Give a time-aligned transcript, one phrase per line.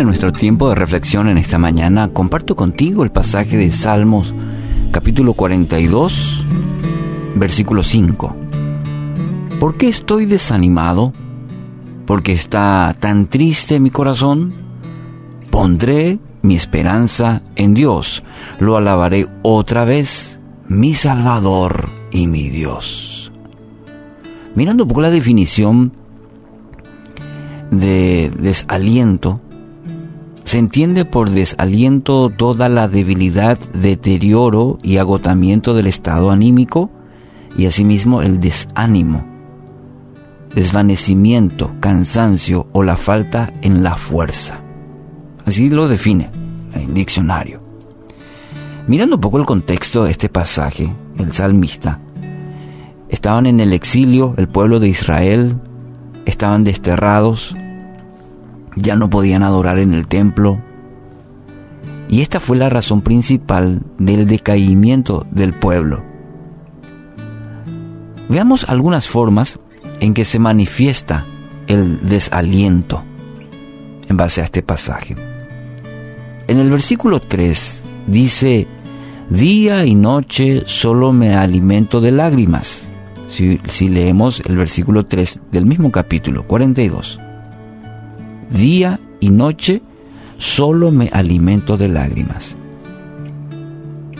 [0.00, 4.32] En nuestro tiempo de reflexión en esta mañana comparto contigo el pasaje de Salmos
[4.92, 6.46] capítulo 42,
[7.34, 8.34] versículo 5.
[9.60, 11.12] ¿Por qué estoy desanimado?
[12.06, 14.54] ¿Por qué está tan triste mi corazón?
[15.50, 18.22] Pondré mi esperanza en Dios,
[18.58, 23.32] lo alabaré otra vez, mi Salvador y mi Dios.
[24.54, 25.92] Mirando un poco la definición
[27.70, 29.42] de desaliento,
[30.50, 36.90] se entiende por desaliento toda la debilidad, deterioro y agotamiento del estado anímico
[37.56, 39.24] y asimismo el desánimo,
[40.52, 44.60] desvanecimiento, cansancio o la falta en la fuerza.
[45.46, 46.30] Así lo define
[46.74, 47.62] el diccionario.
[48.88, 52.00] Mirando un poco el contexto de este pasaje, el salmista,
[53.08, 55.54] estaban en el exilio el pueblo de Israel,
[56.26, 57.54] estaban desterrados,
[58.76, 60.60] ya no podían adorar en el templo.
[62.08, 66.02] Y esta fue la razón principal del decaimiento del pueblo.
[68.28, 69.58] Veamos algunas formas
[70.00, 71.24] en que se manifiesta
[71.66, 73.02] el desaliento
[74.08, 75.14] en base a este pasaje.
[76.48, 78.66] En el versículo 3 dice,
[79.28, 82.90] día y noche solo me alimento de lágrimas.
[83.28, 87.20] Si, leemos el versículo 3 del mismo capítulo 42
[88.50, 89.82] día y noche
[90.38, 92.56] solo me alimento de lágrimas.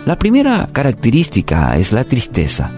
[0.06, 2.70] La primera característica es la tristeza.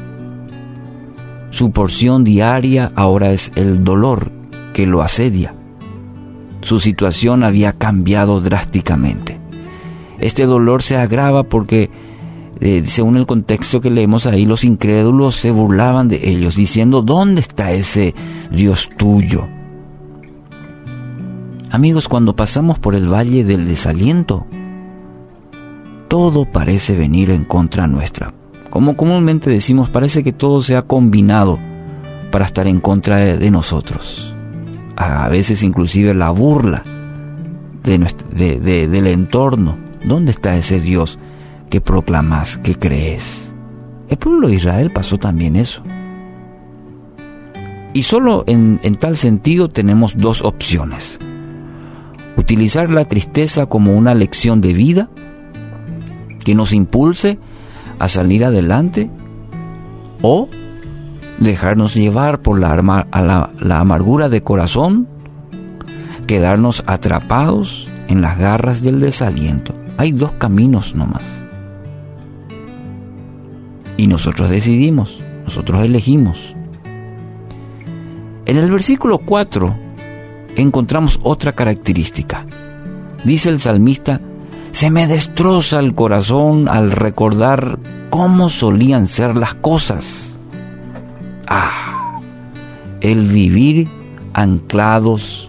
[1.51, 4.33] Su porción diaria ahora es el dolor
[4.73, 5.55] que lo asedia.
[6.63, 9.39] Su situación había cambiado drásticamente.
[10.19, 11.91] Este dolor se agrava porque,
[12.61, 17.41] eh, según el contexto que leemos ahí, los incrédulos se burlaban de ellos, diciendo, ¿dónde
[17.41, 18.15] está ese
[18.51, 19.47] Dios tuyo?
[21.73, 24.47] Amigos, cuando pasamos por el valle del desaliento,
[26.07, 28.35] todo parece venir en contra nuestra.
[28.69, 31.59] Como comúnmente decimos, parece que todo se ha combinado
[32.31, 34.35] para estar en contra de, nosotros.
[34.97, 36.83] A veces inclusive la burla
[37.83, 39.79] de del entorno.
[40.05, 41.19] ¿Dónde está ese Dios
[41.71, 43.55] que proclamas, que crees?
[44.11, 45.83] El pueblo de Israel pasó también eso.
[47.95, 51.19] Y solo en tal sentido tenemos dos opciones
[52.37, 55.09] utilizar la tristeza como una lección de vida
[56.45, 57.39] que nos impulse
[57.99, 59.11] a salir adelante
[60.23, 60.49] o
[61.39, 62.77] dejarnos llevar por la,
[63.61, 65.09] la, amargura de corazón,
[66.27, 69.75] quedarnos atrapados en las garras del desaliento.
[69.99, 71.23] Hay dos caminos nomás.
[73.97, 76.39] Y nosotros decidimos, nosotros elegimos.
[78.47, 79.92] En el versículo 4
[80.57, 82.47] encontramos otra característica.
[83.25, 84.21] Dice el salmista,
[84.73, 87.79] se me destroza el corazón al recordar
[88.11, 90.37] cómo solían ser las cosas.
[91.47, 92.19] Ah,
[93.01, 93.89] el vivir
[94.33, 95.49] anclados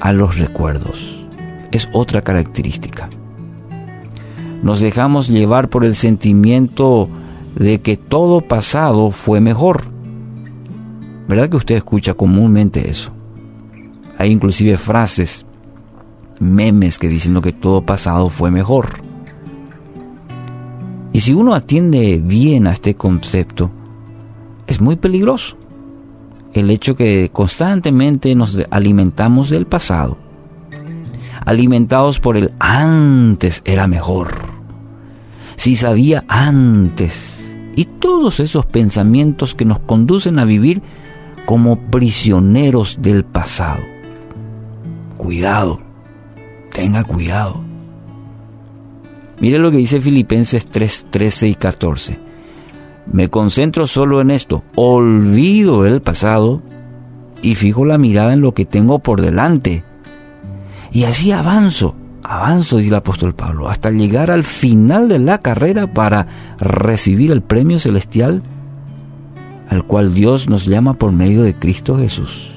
[0.00, 1.26] a los recuerdos
[1.72, 3.08] es otra característica.
[4.62, 7.08] Nos dejamos llevar por el sentimiento
[7.54, 9.84] de que todo pasado fue mejor.
[11.28, 13.13] ¿Verdad que usted escucha comúnmente eso?
[14.18, 15.44] Hay inclusive frases,
[16.38, 19.00] memes que dicen que todo pasado fue mejor.
[21.12, 23.70] Y si uno atiende bien a este concepto,
[24.66, 25.56] es muy peligroso.
[26.52, 30.18] El hecho que constantemente nos alimentamos del pasado,
[31.44, 34.34] alimentados por el antes era mejor,
[35.56, 40.80] si sabía antes, y todos esos pensamientos que nos conducen a vivir
[41.44, 43.93] como prisioneros del pasado.
[45.16, 45.80] Cuidado,
[46.72, 47.62] tenga cuidado.
[49.40, 52.18] Mire lo que dice Filipenses 3, 13 y 14.
[53.12, 56.62] Me concentro solo en esto, olvido el pasado
[57.42, 59.84] y fijo la mirada en lo que tengo por delante.
[60.92, 65.92] Y así avanzo, avanzo, dice el apóstol Pablo, hasta llegar al final de la carrera
[65.92, 66.26] para
[66.58, 68.42] recibir el premio celestial
[69.68, 72.53] al cual Dios nos llama por medio de Cristo Jesús.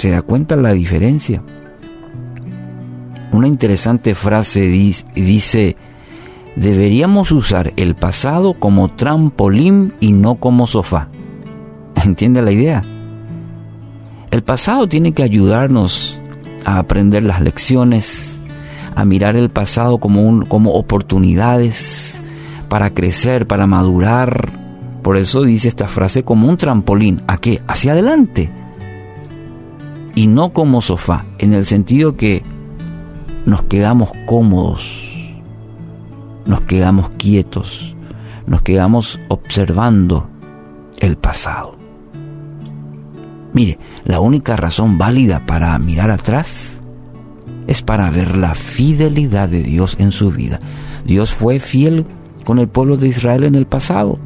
[0.00, 1.42] ¿Se da cuenta la diferencia?
[3.32, 5.76] Una interesante frase dice,
[6.56, 11.08] deberíamos usar el pasado como trampolín y no como sofá.
[12.02, 12.82] ¿Entiende la idea?
[14.30, 16.18] El pasado tiene que ayudarnos
[16.64, 18.40] a aprender las lecciones,
[18.94, 22.22] a mirar el pasado como, un, como oportunidades
[22.70, 24.50] para crecer, para madurar.
[25.02, 27.20] Por eso dice esta frase como un trampolín.
[27.26, 27.60] ¿A qué?
[27.66, 28.50] Hacia adelante
[30.14, 32.42] y no como sofá, en el sentido que
[33.46, 35.08] nos quedamos cómodos,
[36.46, 37.94] nos quedamos quietos,
[38.46, 40.28] nos quedamos observando
[40.98, 41.76] el pasado.
[43.52, 46.80] Mire, la única razón válida para mirar atrás
[47.66, 50.60] es para ver la fidelidad de Dios en su vida.
[51.04, 52.06] Dios fue fiel
[52.44, 54.18] con el pueblo de Israel en el pasado.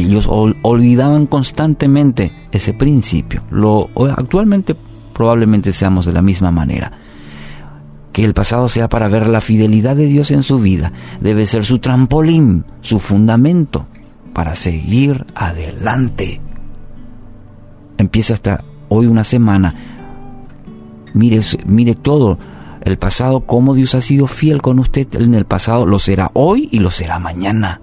[0.00, 3.42] Ellos olvidaban constantemente ese principio.
[3.50, 4.76] Lo, actualmente
[5.12, 6.92] probablemente seamos de la misma manera.
[8.12, 10.92] Que el pasado sea para ver la fidelidad de Dios en su vida.
[11.20, 13.86] Debe ser su trampolín, su fundamento
[14.32, 16.40] para seguir adelante.
[17.96, 19.74] Empieza hasta hoy una semana.
[21.14, 22.38] Mire, mire todo
[22.82, 26.68] el pasado, cómo Dios ha sido fiel con usted en el pasado, lo será hoy
[26.70, 27.80] y lo será mañana.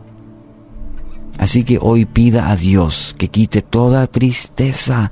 [1.37, 5.11] Así que hoy pida a Dios que quite toda tristeza,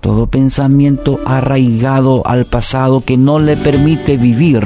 [0.00, 4.62] todo pensamiento arraigado al pasado que no le permite vivir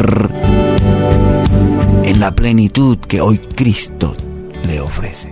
[2.05, 4.15] en la plenitud que hoy Cristo
[4.67, 5.32] le ofrece.